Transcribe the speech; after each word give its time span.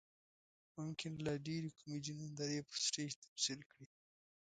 ممکن 0.77 1.11
لا 1.25 1.33
ډېرې 1.47 1.69
کومیډي 1.77 2.13
نندارې 2.21 2.59
پر 2.67 2.77
سټیج 2.85 3.11
تمثیل 3.23 3.59
کړي. 3.71 3.85